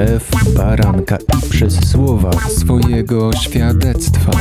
[0.00, 4.32] krew baranka i przez słowa swojego świadectwa.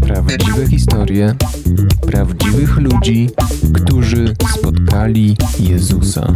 [0.00, 1.34] Prawdziwe historie
[2.06, 3.30] prawdziwych ludzi,
[3.72, 6.34] którzy spotkali Jezusa.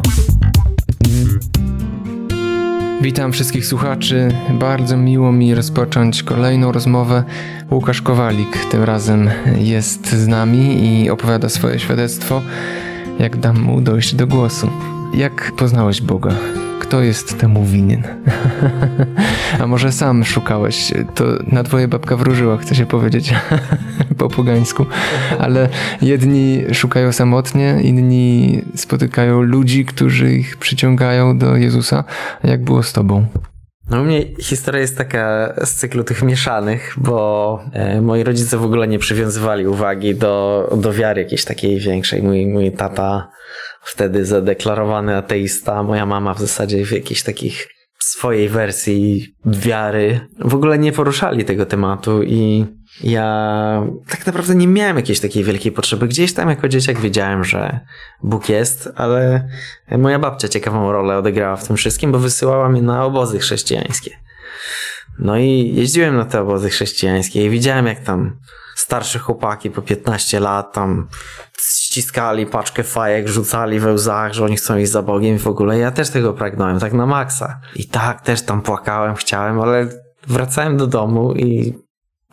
[3.02, 4.28] Witam wszystkich słuchaczy.
[4.50, 7.24] Bardzo miło mi rozpocząć kolejną rozmowę.
[7.70, 12.42] Łukasz Kowalik tym razem jest z nami i opowiada swoje świadectwo.
[13.18, 14.70] Jak dam mu dojść do głosu.
[15.14, 16.30] Jak poznałeś Boga?
[16.80, 18.02] Kto jest temu winien?
[19.60, 20.92] A może sam szukałeś?
[21.14, 23.34] To na twoje babka wróżyła, chcę się powiedzieć
[24.18, 24.86] po pogańsku.
[25.38, 25.68] Ale
[26.02, 32.04] jedni szukają samotnie, inni spotykają ludzi, którzy ich przyciągają do Jezusa.
[32.44, 33.26] Jak było z tobą?
[33.90, 38.64] No u mnie historia jest taka z cyklu tych mieszanych, bo e, moi rodzice w
[38.64, 42.22] ogóle nie przywiązywali uwagi do, do wiary jakiejś takiej większej.
[42.22, 43.28] Mój, mój tata
[43.84, 50.78] wtedy zadeklarowany ateista, moja mama w zasadzie w jakichś takich swojej wersji wiary w ogóle
[50.78, 52.66] nie poruszali tego tematu i
[53.04, 56.08] ja tak naprawdę nie miałem jakiejś takiej wielkiej potrzeby.
[56.08, 57.80] Gdzieś tam jako dzieciak wiedziałem, że
[58.22, 59.48] Bóg jest, ale
[59.98, 64.10] moja babcia ciekawą rolę odegrała w tym wszystkim, bo wysyłała mnie na obozy chrześcijańskie.
[65.18, 68.36] No i jeździłem na te obozy chrześcijańskie i widziałem jak tam
[68.92, 71.08] starsze chłopaki po 15 lat tam
[71.58, 75.78] ściskali paczkę fajek, rzucali we łzach, że oni chcą iść za Bogiem i w ogóle
[75.78, 77.60] ja też tego pragnąłem, tak na maksa.
[77.76, 79.88] I tak też tam płakałem, chciałem, ale
[80.28, 81.74] wracałem do domu i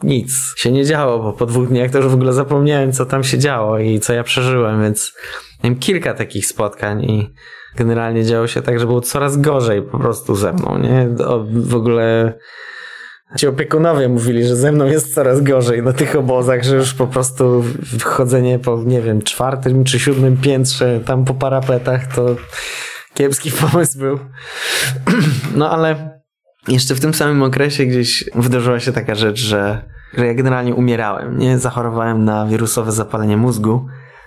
[0.03, 3.23] nic się nie działo, bo po dwóch dniach to już w ogóle zapomniałem, co tam
[3.23, 5.13] się działo i co ja przeżyłem, więc
[5.63, 7.33] miałem kilka takich spotkań i
[7.75, 11.09] generalnie działo się tak, że było coraz gorzej po prostu ze mną, nie?
[11.51, 12.33] w ogóle
[13.37, 17.07] Ci opiekunowie mówili, że ze mną jest coraz gorzej na tych obozach, że już po
[17.07, 17.63] prostu
[18.03, 22.35] chodzenie po, nie wiem, czwartym czy siódmym piętrze tam po parapetach to
[23.13, 24.19] kiepski pomysł był.
[25.55, 26.19] No ale
[26.67, 31.37] jeszcze w tym samym okresie gdzieś wydarzyła się taka rzecz, że, że ja generalnie umierałem,
[31.37, 31.59] nie?
[31.59, 33.85] Zachorowałem na wirusowe zapalenie mózgu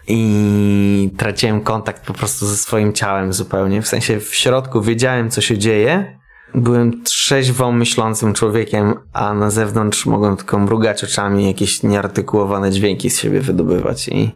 [0.09, 3.83] i traciłem kontakt po prostu ze swoim ciałem zupełnie.
[3.83, 6.19] W sensie w środku wiedziałem, co się dzieje,
[6.55, 13.21] byłem trzeźwo myślącym człowiekiem, a na zewnątrz mogłem tylko mrugać oczami, jakieś nieartykułowane dźwięki z
[13.21, 14.09] siebie wydobywać.
[14.09, 14.35] I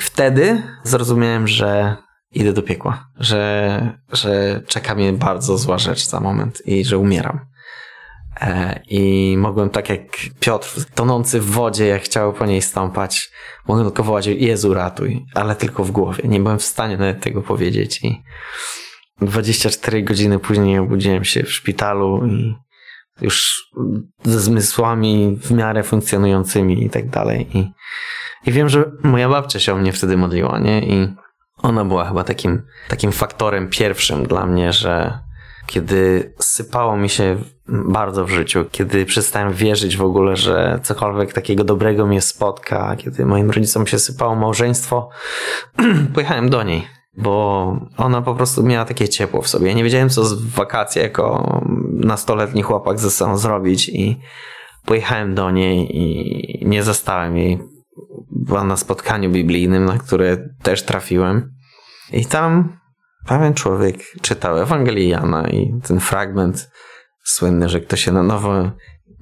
[0.00, 1.96] wtedy zrozumiałem, że
[2.32, 7.40] idę do piekła, że, że czeka mnie bardzo zła rzecz za moment i że umieram.
[8.40, 10.00] E, I mogłem tak jak
[10.40, 13.30] Piotr, tonący w wodzie, jak chciał po niej stąpać,
[13.68, 16.28] mogłem tylko wołać Jezu ratuj, ale tylko w głowie.
[16.28, 18.22] Nie byłem w stanie nawet tego powiedzieć i
[19.20, 22.54] 24 godziny później obudziłem się w szpitalu i
[23.20, 23.64] już
[24.22, 27.58] ze zmysłami w miarę funkcjonującymi i tak dalej.
[27.58, 27.70] I,
[28.46, 30.80] I wiem, że moja babcia się o mnie wtedy modliła, nie?
[30.80, 31.14] I
[31.58, 35.18] ona była chyba takim, takim faktorem pierwszym dla mnie, że
[35.66, 37.36] kiedy sypało mi się
[37.68, 43.26] bardzo w życiu, kiedy przestałem wierzyć w ogóle, że cokolwiek takiego dobrego mnie spotka, kiedy
[43.26, 45.10] moim rodzicom się sypało małżeństwo,
[46.14, 46.86] pojechałem do niej
[47.16, 49.68] bo ona po prostu miała takie ciepło w sobie.
[49.68, 51.60] Ja nie wiedziałem, co z wakacje jako
[51.92, 54.20] nastoletni chłopak ze sobą zrobić i
[54.84, 57.58] pojechałem do niej i nie zastałem jej.
[58.30, 61.50] Była na spotkaniu biblijnym, na które też trafiłem.
[62.12, 62.78] I tam
[63.26, 66.70] pewien człowiek czytał Ewangelię Jana i ten fragment
[67.24, 68.70] słynny, że kto się na nowo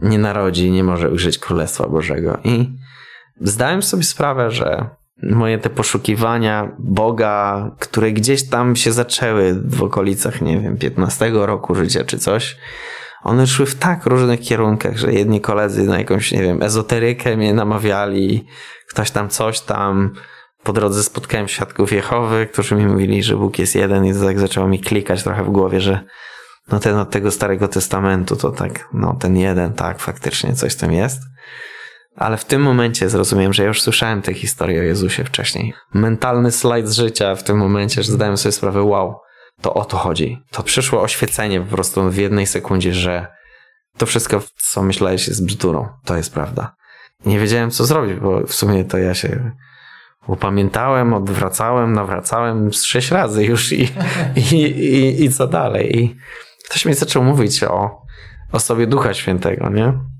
[0.02, 2.38] nie narodzi, nie może ujrzeć Królestwa Bożego.
[2.44, 2.76] I
[3.40, 4.90] zdałem sobie sprawę, że
[5.22, 11.74] moje te poszukiwania Boga, które gdzieś tam się zaczęły w okolicach, nie wiem, 15 roku
[11.74, 12.56] życia czy coś,
[13.22, 17.54] one szły w tak różnych kierunkach, że jedni koledzy na jakąś, nie wiem, ezoterykę mnie
[17.54, 18.46] namawiali,
[18.88, 20.12] ktoś tam coś tam.
[20.62, 24.38] Po drodze spotkałem świadków Jehowy, którzy mi mówili, że Bóg jest jeden i to tak
[24.38, 26.04] zaczęło mi klikać trochę w głowie, że
[26.72, 30.92] no ten od tego Starego Testamentu to tak, no ten jeden, tak, faktycznie coś tam
[30.92, 31.20] jest.
[32.16, 35.74] Ale w tym momencie zrozumiałem, że ja już słyszałem tę historię o Jezusie wcześniej.
[35.94, 39.20] Mentalny slajd z życia w tym momencie, że zdałem sobie sprawę, wow,
[39.60, 40.38] to o to chodzi.
[40.50, 43.26] To przyszło oświecenie po prostu w jednej sekundzie, że
[43.98, 45.88] to wszystko, co myślałeś, jest bzdurą.
[46.04, 46.74] To jest prawda.
[47.26, 49.52] Nie wiedziałem, co zrobić, bo w sumie to ja się
[50.26, 53.88] upamiętałem, odwracałem, nawracałem z sześć razy już i,
[54.36, 55.98] i, i, i co dalej.
[55.98, 56.16] I
[56.70, 58.02] ktoś mi zaczął mówić o,
[58.52, 60.11] o sobie Ducha Świętego, nie?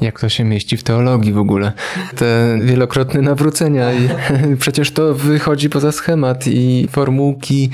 [0.00, 1.72] Jak to się mieści w teologii w ogóle?
[2.16, 4.08] Te wielokrotne nawrócenia i
[4.62, 7.70] przecież to wychodzi poza schemat i formułki,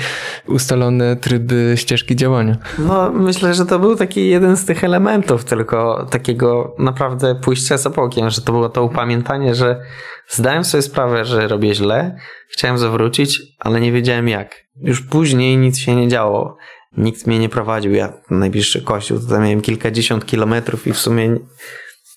[0.46, 2.56] ustalone tryby, ścieżki działania.
[2.78, 7.90] No, myślę, że to był taki jeden z tych elementów, tylko takiego naprawdę pójścia za
[7.90, 9.80] bokiem, że to było to upamiętanie, że
[10.28, 12.16] zdałem sobie sprawę, że robię źle,
[12.50, 14.68] chciałem zawrócić, ale nie wiedziałem jak.
[14.82, 16.56] Już później nic się nie działo.
[16.96, 17.92] nikt mnie nie prowadził.
[17.92, 21.36] Ja najbliższy kościół to tam miałem kilkadziesiąt kilometrów i w sumie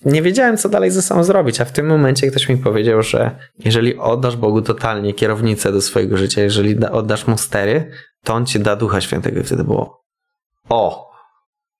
[0.04, 3.30] nie wiedziałem, co dalej ze sobą zrobić, a w tym momencie ktoś mi powiedział, że
[3.58, 7.90] jeżeli oddasz Bogu totalnie kierownicę do swojego życia, jeżeli oddasz mu stery,
[8.24, 9.40] to on ci da Ducha Świętego.
[9.40, 10.04] I wtedy było
[10.68, 11.10] o,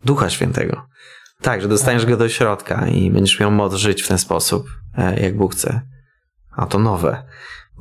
[0.04, 0.86] Ducha Świętego.
[1.40, 4.66] Tak, że dostaniesz go do środka i będziesz miał moc żyć w ten sposób,
[4.98, 5.80] e, jak Bóg chce.
[6.56, 7.22] A to nowe.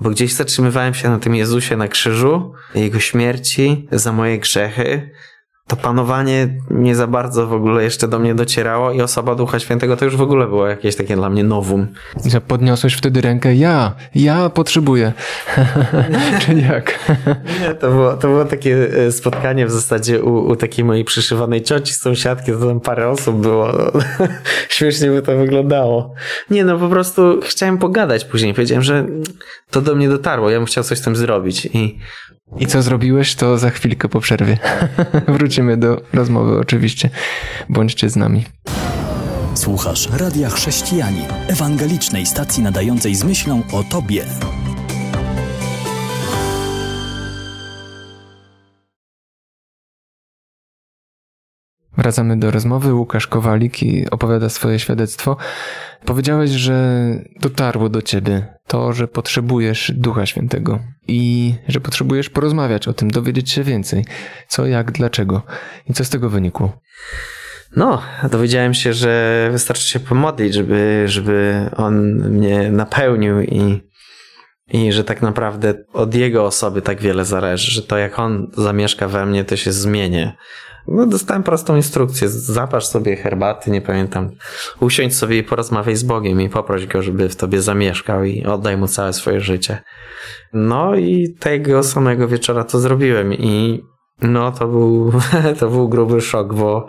[0.02, 5.10] Bo gdzieś zatrzymywałem się na tym Jezusie na krzyżu, Jego śmierci za moje grzechy,
[5.72, 9.98] to panowanie nie za bardzo w ogóle jeszcze do mnie docierało i osoba Ducha Świętego
[9.98, 11.88] to już w ogóle było jakieś takie dla mnie nowum.
[12.26, 15.14] Że podniosłeś wtedy rękę, ja, ja potrzebuję.
[16.42, 17.00] Czy jak?
[17.62, 21.62] Nie, to było, to było takie e, spotkanie w zasadzie u, u takiej mojej przyszywanej
[21.62, 23.72] cioci, sąsiadki, to tam parę osób było.
[24.70, 26.14] Śmiesznie by to wyglądało.
[26.50, 28.54] Nie, no po prostu chciałem pogadać później.
[28.54, 29.06] Powiedziałem, że
[29.70, 32.00] to do mnie dotarło, ja bym chciał coś z tym zrobić i
[32.60, 34.58] i co zrobiłeś, to za chwilkę po przerwie.
[35.28, 37.10] Wrócimy do rozmowy oczywiście.
[37.70, 38.46] Bądźcie z nami.
[39.56, 44.26] Słuchasz Radia Chrześcijani, ewangelicznej stacji nadającej z myślą o Tobie.
[52.02, 52.94] Wracamy do rozmowy.
[52.94, 55.38] Łukasz Kowalik i opowiada swoje świadectwo.
[56.06, 57.06] Powiedziałeś, że
[57.42, 63.52] dotarło do ciebie to, że potrzebujesz Ducha Świętego i że potrzebujesz porozmawiać o tym, dowiedzieć
[63.52, 64.06] się więcej.
[64.48, 65.42] Co, jak, dlaczego
[65.90, 66.82] i co z tego wynikło?
[67.76, 68.02] No,
[68.32, 71.96] dowiedziałem się, że wystarczy się pomodlić, żeby, żeby on
[72.30, 73.82] mnie napełnił i,
[74.74, 79.08] i że tak naprawdę od jego osoby tak wiele zależy, że to jak on zamieszka
[79.08, 80.36] we mnie, to się zmienię.
[80.88, 82.30] No, dostałem prostą instrukcję.
[82.30, 84.32] Zapasz sobie herbaty, nie pamiętam.
[84.80, 88.78] Usiądź sobie i porozmawiaj z Bogiem i poproś go, żeby w tobie zamieszkał i oddaj
[88.78, 89.82] mu całe swoje życie.
[90.54, 93.84] No i tego samego wieczora to zrobiłem i
[94.22, 95.12] no to był,
[95.60, 96.88] to był gruby szok, bo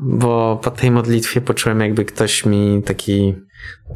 [0.00, 3.34] bo po tej modlitwie poczułem jakby ktoś mi taki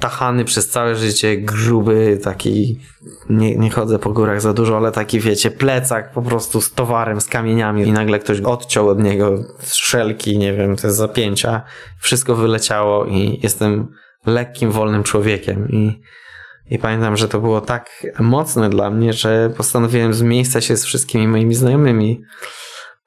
[0.00, 2.80] tachany przez całe życie, gruby, taki,
[3.30, 7.20] nie, nie chodzę po górach za dużo, ale taki wiecie, plecak po prostu z towarem,
[7.20, 7.82] z kamieniami.
[7.82, 11.62] I nagle ktoś odciął od niego szelki, nie wiem, te zapięcia,
[12.00, 13.88] wszystko wyleciało i jestem
[14.26, 15.68] lekkim, wolnym człowiekiem.
[15.68, 16.02] I
[16.70, 20.84] i pamiętam, że to było tak mocne dla mnie, że postanowiłem z miejsca się z
[20.84, 22.22] wszystkimi moimi znajomymi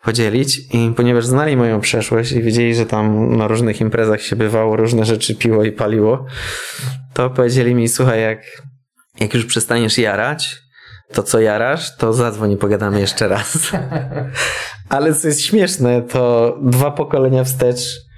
[0.03, 4.75] podzielić i ponieważ znali moją przeszłość i wiedzieli, że tam na różnych imprezach się bywało,
[4.75, 6.25] różne rzeczy piło i paliło,
[7.13, 8.42] to powiedzieli mi, słuchaj, jak,
[9.19, 10.62] jak już przestaniesz jarać,
[11.13, 13.71] to co jarasz, to zadzwoń i pogadamy jeszcze raz.
[14.89, 18.10] Ale co jest śmieszne, to dwa pokolenia wstecz,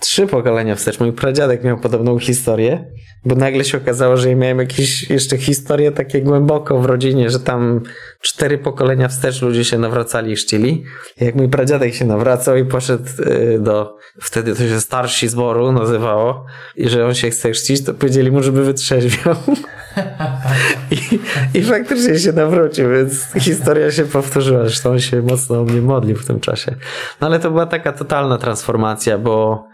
[0.00, 2.84] trzy pokolenia wstecz, mój pradziadek miał podobną historię
[3.24, 7.40] bo nagle się okazało, że ja miałem jakieś jeszcze historie takie głęboko w rodzinie, że
[7.40, 7.80] tam
[8.20, 10.84] cztery pokolenia wstecz ludzie się nawracali i chrzcili.
[11.20, 16.46] Jak mój pradziadek się nawracał i poszedł y, do, wtedy to się starsi zboru nazywało,
[16.76, 19.36] i że on się chce chrzcić, to powiedzieli mu, żeby wytrzeźwiał.
[20.90, 21.18] I,
[21.58, 24.62] I faktycznie się nawrócił, więc historia się powtórzyła.
[24.62, 26.74] Zresztą on się mocno o mnie modlił w tym czasie.
[27.20, 29.68] No ale to była taka totalna transformacja, bo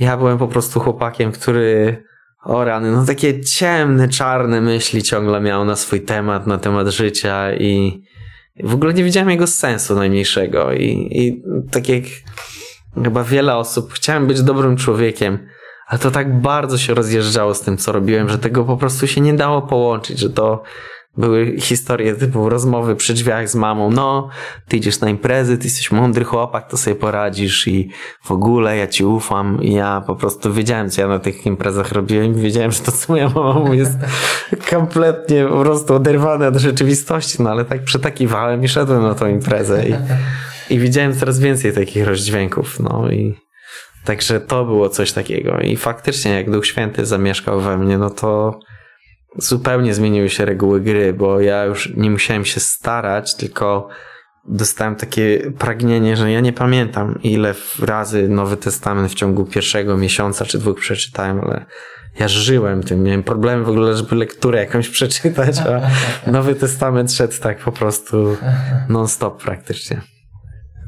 [0.00, 2.02] ja byłem po prostu chłopakiem, który
[2.44, 7.54] o rany, no takie ciemne, czarne myśli ciągle miał na swój temat, na temat życia
[7.54, 8.02] i
[8.64, 12.02] w ogóle nie widziałem jego sensu najmniejszego i, i tak jak
[13.04, 15.38] chyba wiele osób, chciałem być dobrym człowiekiem,
[15.86, 19.20] ale to tak bardzo się rozjeżdżało z tym, co robiłem, że tego po prostu się
[19.20, 20.62] nie dało połączyć, że to
[21.16, 23.90] były historie typu rozmowy przy drzwiach z mamą.
[23.90, 24.28] No,
[24.68, 27.90] ty idziesz na imprezy, ty jesteś mądry chłopak, to sobie poradzisz i
[28.24, 29.62] w ogóle ja ci ufam.
[29.62, 32.92] I ja po prostu wiedziałem, co ja na tych imprezach robiłem i wiedziałem, że to,
[32.92, 33.98] co moja mama mówi jest
[34.70, 37.42] kompletnie po prostu oderwane od rzeczywistości.
[37.42, 39.94] No ale tak przetakiwałem i szedłem na tą imprezę i,
[40.70, 42.80] i widziałem coraz więcej takich rozdźwięków.
[42.80, 43.34] No i
[44.04, 45.58] także to było coś takiego.
[45.58, 48.60] I faktycznie, jak Duch Święty zamieszkał we mnie, no to
[49.36, 53.88] zupełnie zmieniły się reguły gry, bo ja już nie musiałem się starać, tylko
[54.44, 60.44] dostałem takie pragnienie, że ja nie pamiętam ile razy Nowy Testament w ciągu pierwszego miesiąca
[60.44, 61.66] czy dwóch przeczytałem, ale
[62.20, 63.02] ja żyłem tym.
[63.02, 65.80] Miałem problemy w ogóle, żeby lekturę jakąś przeczytać, a
[66.30, 68.36] Nowy Testament szedł tak po prostu
[68.88, 70.13] non-stop praktycznie.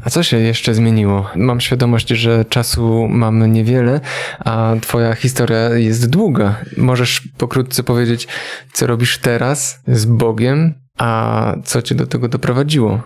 [0.06, 1.30] A co się jeszcze zmieniło?
[1.36, 4.00] Mam świadomość, że czasu mamy niewiele,
[4.38, 6.56] a twoja historia jest długa.
[6.76, 8.28] Możesz pokrótce powiedzieć,
[8.72, 13.02] co robisz teraz z Bogiem, a co cię do tego doprowadziło?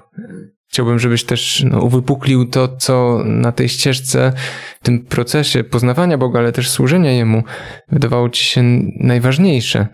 [0.72, 4.32] Chciałbym, żebyś też no, uwypuklił to, co na tej ścieżce,
[4.80, 7.42] w tym procesie poznawania Boga, ale też służenia Jemu,
[7.88, 8.62] wydawało ci się
[9.00, 9.86] najważniejsze,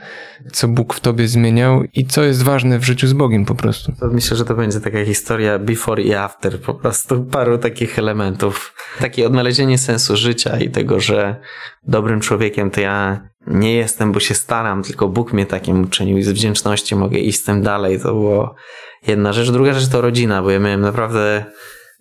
[0.53, 3.93] co Bóg w tobie zmieniał i co jest ważne w życiu z Bogiem po prostu.
[4.13, 8.75] Myślę, że to będzie taka historia before i after, po prostu paru takich elementów.
[8.99, 11.37] Takie odnalezienie sensu życia i tego, że
[11.83, 16.23] dobrym człowiekiem to ja nie jestem, bo się staram, tylko Bóg mnie takim uczynił i
[16.23, 18.01] z wdzięczności mogę iść z tym dalej.
[18.01, 18.55] To było
[19.07, 19.51] jedna rzecz.
[19.51, 21.45] Druga rzecz to rodzina, bo ja miałem naprawdę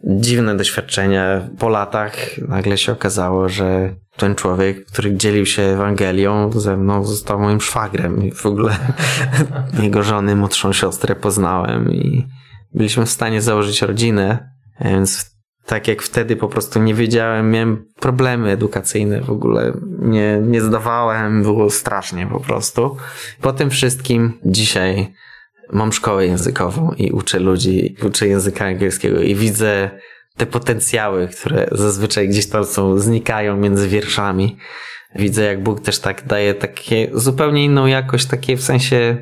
[0.03, 1.49] dziwne doświadczenia.
[1.59, 7.39] Po latach nagle się okazało, że ten człowiek, który dzielił się Ewangelią ze mną, został
[7.39, 8.77] moim szwagrem i w ogóle
[9.83, 12.27] jego żony, młodszą siostrę poznałem i
[12.73, 14.49] byliśmy w stanie założyć rodzinę,
[14.81, 15.35] więc
[15.65, 21.43] tak jak wtedy po prostu nie wiedziałem, miałem problemy edukacyjne w ogóle, nie, nie zdawałem,
[21.43, 22.97] było strasznie po prostu.
[23.41, 25.13] Po tym wszystkim dzisiaj
[25.73, 29.91] mam szkołę językową i uczę ludzi, uczę języka angielskiego i widzę
[30.37, 34.57] te potencjały, które zazwyczaj gdzieś tam są, znikają między wierszami.
[35.15, 39.17] Widzę, jak Bóg też tak daje takie zupełnie inną jakość, takie w sensie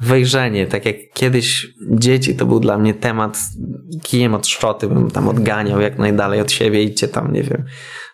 [0.00, 0.66] wejrzenie.
[0.66, 3.38] Tak jak kiedyś dzieci to był dla mnie temat
[4.02, 7.64] kijem od szczoty, bym tam odganiał jak najdalej od siebie, idźcie tam, nie wiem,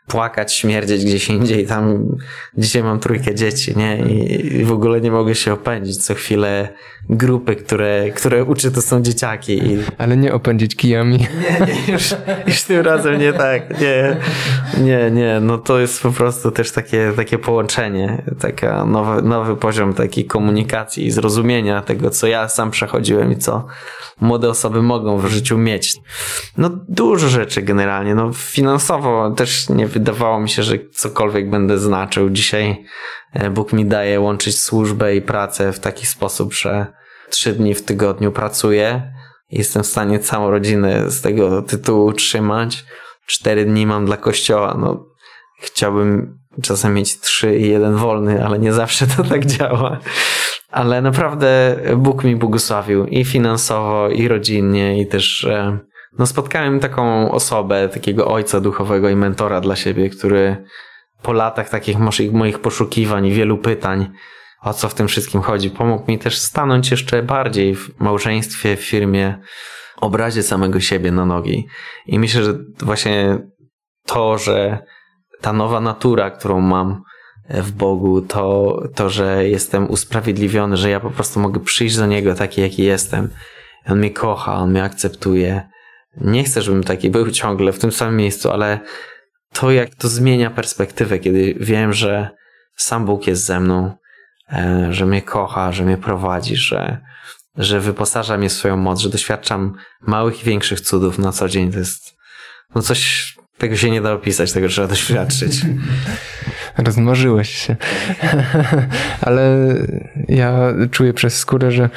[0.06, 1.66] płakać, śmierdzieć gdzieś indziej.
[1.66, 2.16] Tam
[2.58, 3.96] dzisiaj mam trójkę dzieci, nie?
[3.98, 5.96] I w ogóle nie mogę się opędzić.
[5.96, 6.68] Co chwilę
[7.08, 9.52] grupy, które, które uczy, to są dzieciaki.
[9.52, 9.78] I...
[9.98, 11.18] Ale nie opędzić kijami.
[11.50, 12.14] Nie, nie, już,
[12.46, 13.80] już tym razem nie tak.
[13.80, 14.16] Nie,
[14.80, 15.40] nie, nie.
[15.40, 21.06] No to jest po prostu też takie, takie połączenie, taka nowy, nowy poziom takiej komunikacji
[21.06, 23.66] i zrozumienia tego, co ja sam przechodziłem i co
[24.20, 25.96] młode osoby mogą w życiu mieć.
[26.56, 28.14] No dużo rzeczy generalnie.
[28.14, 32.30] No finansowo też nie wydawało mi się, że cokolwiek będę znaczył.
[32.30, 32.84] Dzisiaj
[33.32, 36.86] e, Bóg mi daje łączyć służbę i pracę w taki sposób, że
[37.30, 39.12] trzy dni w tygodniu pracuję.
[39.50, 42.84] Jestem w stanie całą rodzinę z tego tytułu utrzymać.
[43.26, 44.76] Cztery dni mam dla kościoła.
[44.80, 45.06] No,
[45.60, 49.98] chciałbym czasem mieć trzy i jeden wolny, ale nie zawsze to tak działa.
[50.70, 55.78] Ale naprawdę Bóg mi błogosławił i finansowo, i rodzinnie, i też e,
[56.18, 60.64] no spotkałem taką osobę, takiego ojca duchowego i mentora dla siebie, który
[61.22, 61.98] po latach takich
[62.32, 64.10] moich poszukiwań i wielu pytań,
[64.62, 68.80] o co w tym wszystkim chodzi, pomógł mi też stanąć jeszcze bardziej w małżeństwie, w
[68.80, 69.38] firmie,
[70.00, 71.66] obrazie samego siebie na nogi.
[72.06, 73.38] I myślę, że właśnie
[74.06, 74.78] to, że
[75.40, 77.02] ta nowa natura, którą mam
[77.48, 82.34] w Bogu, to, to, że jestem usprawiedliwiony, że ja po prostu mogę przyjść do Niego
[82.34, 83.28] taki, jaki jestem.
[83.88, 85.68] On mnie kocha, On mnie akceptuje,
[86.20, 88.80] nie chcę, żebym taki był ciągle w tym samym miejscu, ale
[89.52, 92.30] to, jak to zmienia perspektywę, kiedy wiem, że
[92.76, 93.92] sam Bóg jest ze mną,
[94.52, 97.00] e, że mnie kocha, że mnie prowadzi, że,
[97.56, 101.72] że wyposaża mnie w swoją moc, że doświadczam małych i większych cudów na co dzień,
[101.72, 102.16] to jest
[102.74, 105.60] no coś, tego się nie da opisać, tego trzeba doświadczyć.
[106.78, 107.76] Rozmarzyłeś się.
[109.26, 109.56] Ale
[110.28, 111.90] ja czuję przez skórę, że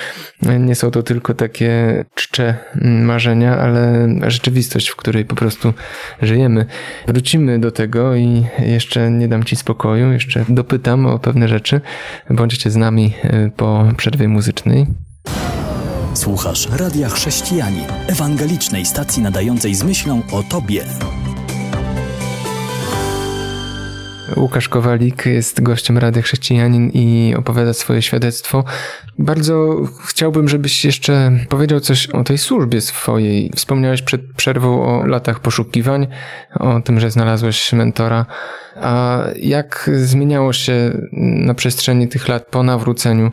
[0.59, 5.73] nie są to tylko takie czcze marzenia, ale rzeczywistość, w której po prostu
[6.21, 6.65] żyjemy.
[7.07, 11.81] Wrócimy do tego i jeszcze nie dam ci spokoju, jeszcze dopytam o pewne rzeczy.
[12.29, 14.85] Bądźcie z nami e, po przerwie muzycznej.
[16.13, 20.83] Słuchasz Radia Chrześcijani, ewangelicznej stacji nadającej z myślą o Tobie.
[24.35, 28.63] Łukasz Kowalik jest gościem Rady Chrześcijanin i opowiada swoje świadectwo.
[29.19, 33.51] Bardzo chciałbym, żebyś jeszcze powiedział coś o tej służbie swojej.
[33.55, 36.07] Wspomniałeś przed przerwą o latach poszukiwań,
[36.59, 38.25] o tym, że znalazłeś mentora.
[38.75, 43.31] A jak zmieniało się na przestrzeni tych lat po nawróceniu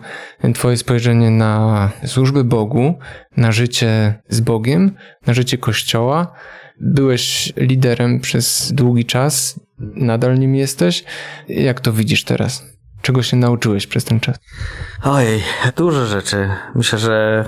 [0.55, 2.99] Twoje spojrzenie na służbę Bogu,
[3.37, 4.91] na życie z Bogiem,
[5.27, 6.33] na życie Kościoła?
[6.81, 11.05] Byłeś liderem przez długi czas, nadal nim jesteś.
[11.49, 12.65] Jak to widzisz teraz?
[13.03, 14.39] Czego się nauczyłeś przez ten czas?
[15.03, 15.43] Ojej,
[15.77, 16.51] dużo rzeczy.
[16.75, 17.45] Myślę, że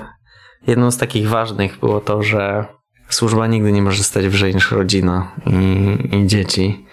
[0.67, 2.65] jedną z takich ważnych było to, że
[3.09, 6.85] służba nigdy nie może stać wyżej niż rodzina i, i dzieci.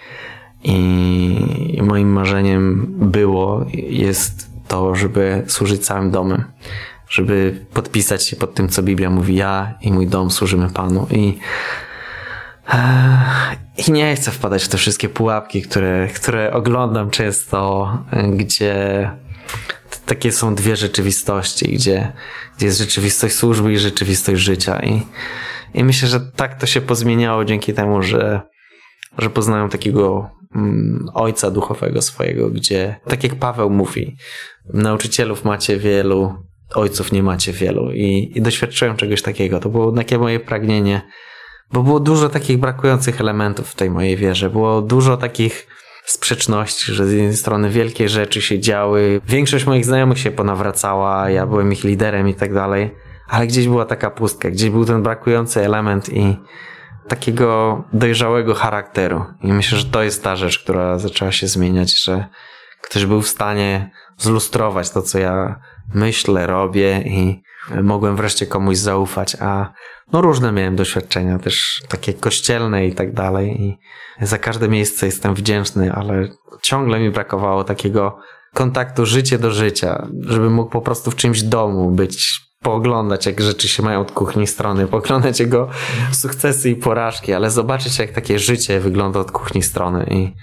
[0.64, 6.44] I moim marzeniem było, jest to, żeby służyć całym domem.
[7.08, 9.34] Żeby podpisać się pod tym, co Biblia mówi.
[9.34, 11.06] Ja i mój dom służymy Panu.
[11.10, 11.38] I
[13.76, 17.88] i nie chcę wpadać w te wszystkie pułapki, które, które oglądam często,
[18.32, 19.10] gdzie
[20.06, 22.12] takie są dwie rzeczywistości, gdzie,
[22.56, 24.80] gdzie jest rzeczywistość służby i rzeczywistość życia.
[24.82, 25.02] I,
[25.74, 28.40] i myślę, że tak to się pozmieniało dzięki temu, że,
[29.18, 34.16] że poznają takiego mm, ojca duchowego swojego, gdzie, tak jak Paweł mówi,
[34.74, 36.34] nauczycielów macie wielu,
[36.74, 39.60] ojców nie macie wielu i, i doświadczyłem czegoś takiego.
[39.60, 41.02] To było takie moje pragnienie,
[41.72, 44.50] bo było dużo takich brakujących elementów w tej mojej wierze.
[44.50, 45.66] Było dużo takich
[46.04, 51.46] sprzeczności, że z jednej strony wielkie rzeczy się działy, większość moich znajomych się ponawracała, ja
[51.46, 52.94] byłem ich liderem i tak dalej,
[53.28, 56.36] ale gdzieś była taka pustka, gdzieś był ten brakujący element i
[57.08, 59.24] takiego dojrzałego charakteru.
[59.42, 62.26] I myślę, że to jest ta rzecz, która zaczęła się zmieniać, że
[62.82, 65.60] ktoś był w stanie zlustrować to, co ja
[65.94, 67.42] myślę, robię i
[67.82, 69.72] mogłem wreszcie komuś zaufać, a
[70.12, 73.78] no różne miałem doświadczenia, też takie kościelne i tak dalej i
[74.20, 76.28] za każde miejsce jestem wdzięczny, ale
[76.62, 78.18] ciągle mi brakowało takiego
[78.54, 83.68] kontaktu życie do życia, żebym mógł po prostu w czymś domu być, pooglądać jak rzeczy
[83.68, 85.68] się mają od kuchni strony, pooglądać jego
[86.12, 90.34] sukcesy i porażki, ale zobaczyć jak takie życie wygląda od kuchni strony i,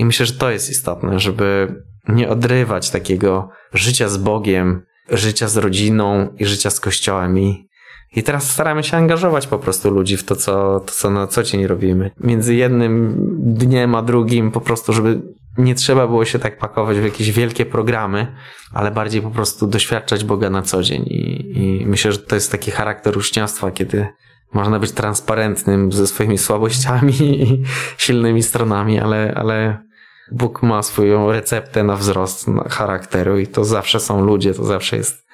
[0.00, 1.74] i myślę, że to jest istotne, żeby
[2.08, 7.68] nie odrywać takiego życia z Bogiem, życia z rodziną i życia z Kościołem i
[8.16, 11.42] i teraz staramy się angażować po prostu ludzi w to, co, to, co na co
[11.42, 12.10] dzień robimy.
[12.20, 15.22] Między jednym dniem a drugim, po prostu, żeby
[15.58, 18.36] nie trzeba było się tak pakować w jakieś wielkie programy,
[18.72, 21.02] ale bardziej po prostu doświadczać Boga na co dzień.
[21.02, 24.06] I, i myślę, że to jest taki charakter uczniostwa, kiedy
[24.52, 27.62] można być transparentnym ze swoimi słabościami i
[27.98, 29.87] silnymi stronami, ale, ale
[30.32, 35.26] Bóg ma swoją receptę na wzrost charakteru i to zawsze są ludzie, to zawsze jest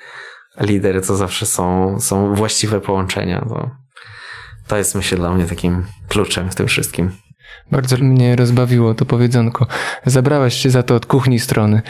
[0.60, 3.46] lider, to zawsze są, są właściwe połączenia.
[3.48, 3.70] To,
[4.66, 7.10] to jest myślę dla mnie takim kluczem w tym wszystkim.
[7.70, 9.66] Bardzo mnie rozbawiło to powiedzonko.
[10.06, 11.82] Zabrałeś się za to od kuchni strony.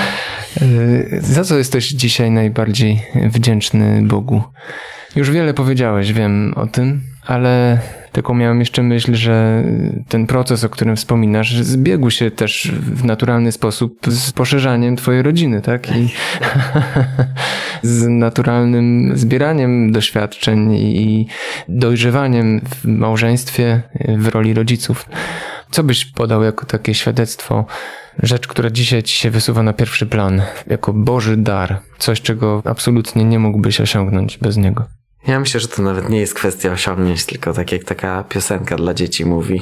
[1.20, 4.42] za co jesteś dzisiaj najbardziej wdzięczny Bogu?
[5.16, 7.78] Już wiele powiedziałeś, wiem o tym, ale
[8.12, 9.64] tylko miałem jeszcze myśl, że
[10.08, 15.60] ten proces, o którym wspominasz, zbiegł się też w naturalny sposób z poszerzaniem twojej rodziny,
[15.60, 15.96] tak?
[15.96, 16.08] I
[17.82, 21.26] z naturalnym zbieraniem doświadczeń i
[21.68, 23.82] dojrzewaniem w małżeństwie,
[24.18, 25.08] w roli rodziców.
[25.70, 27.66] Co byś podał jako takie świadectwo,
[28.22, 33.24] rzecz, która dzisiaj ci się wysuwa na pierwszy plan, jako Boży dar, coś, czego absolutnie
[33.24, 34.97] nie mógłbyś osiągnąć bez niego?
[35.26, 38.94] Ja myślę, że to nawet nie jest kwestia osiągnięć, tylko tak jak taka piosenka dla
[38.94, 39.60] dzieci mówi.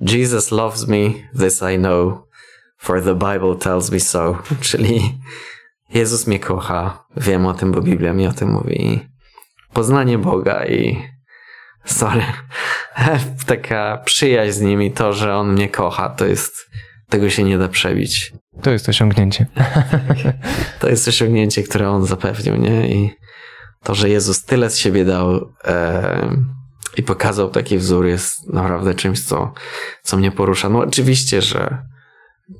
[0.00, 2.14] Jesus loves me, this I know,
[2.78, 4.38] for the Bible tells me so.
[4.60, 5.18] Czyli
[5.94, 9.00] Jezus mnie kocha, wiem o tym, bo Biblia mi o tym mówi.
[9.72, 11.02] Poznanie Boga i
[11.84, 12.22] sorry,
[13.46, 16.70] taka przyjaźń z nim i to, że On mnie kocha, to jest,
[17.08, 18.32] tego się nie da przebić.
[18.62, 19.46] To jest osiągnięcie.
[20.80, 22.88] to jest osiągnięcie, które On zapewnił, nie?
[22.88, 23.10] I
[23.82, 26.36] to, że Jezus tyle z siebie dał e,
[26.96, 29.52] i pokazał taki wzór jest naprawdę czymś, co,
[30.02, 30.68] co mnie porusza.
[30.68, 31.78] No oczywiście, że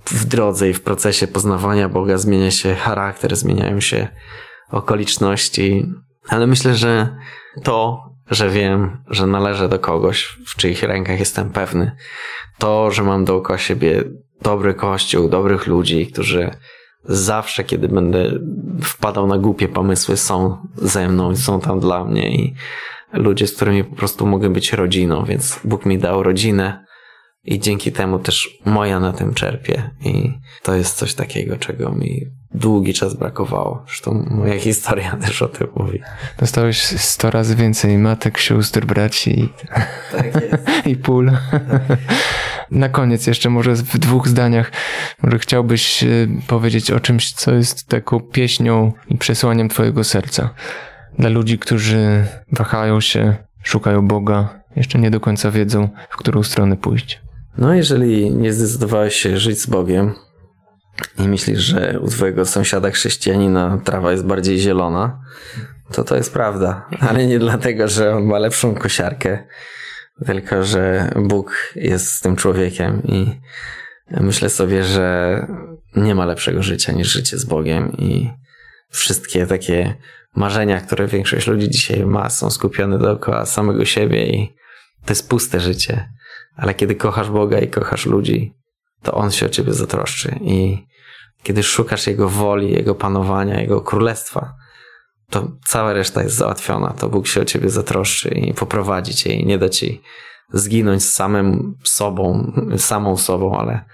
[0.07, 4.09] w drodze i w procesie poznawania Boga zmienia się charakter, zmieniają się
[4.71, 5.93] okoliczności,
[6.29, 7.17] ale myślę, że
[7.63, 11.97] to, że wiem, że należę do kogoś, w czyich rękach jestem pewny,
[12.59, 14.05] to, że mam dookoła siebie
[14.43, 16.51] dobry kościół, dobrych ludzi, którzy
[17.05, 18.33] zawsze, kiedy będę
[18.83, 22.55] wpadał na głupie pomysły, są ze mną i są tam dla mnie i
[23.13, 26.85] ludzie, z którymi po prostu mogę być rodziną, więc Bóg mi dał rodzinę
[27.45, 32.27] i dzięki temu też moja na tym czerpie i to jest coś takiego, czego mi
[32.55, 33.83] długi czas brakowało.
[33.87, 36.01] Zresztą moja historia też o tym mówi.
[36.39, 39.49] Dostałeś sto razy więcej matek, sióstr, braci i,
[40.13, 41.33] tak i pól.
[41.51, 41.83] Tak.
[42.73, 44.73] Na koniec jeszcze może w dwóch zdaniach,
[45.23, 46.09] może chciałbyś e,
[46.47, 50.51] powiedzieć o czymś, co jest taką pieśnią i przesłaniem twojego serca.
[51.19, 56.77] Dla ludzi, którzy wahają się, szukają Boga, jeszcze nie do końca wiedzą, w którą stronę
[56.77, 57.21] pójść.
[57.59, 60.15] No, jeżeli nie zdecydowałeś się żyć z Bogiem
[61.19, 65.21] i myślisz, że u twojego sąsiada chrześcijanina trawa jest bardziej zielona,
[65.93, 69.45] to to jest prawda, ale nie dlatego, że on ma lepszą kosiarkę,
[70.27, 73.41] tylko że Bóg jest z tym człowiekiem i
[74.11, 75.47] myślę sobie, że
[75.97, 78.31] nie ma lepszego życia niż życie z Bogiem i
[78.91, 79.95] wszystkie takie
[80.37, 84.55] marzenia, które większość ludzi dzisiaj ma, są skupione dookoła samego siebie i
[85.05, 86.09] to jest puste życie.
[86.57, 88.55] Ale kiedy kochasz Boga i kochasz ludzi,
[89.03, 90.87] to On się o ciebie zatroszczy i
[91.43, 94.55] kiedy szukasz Jego woli, Jego panowania, Jego królestwa,
[95.33, 96.95] to cała reszta jest załatwiona.
[96.99, 100.01] To Bóg się o ciebie zatroszczy i poprowadzi cię i nie da ci
[100.53, 103.85] zginąć z samym sobą, samą sobą, ale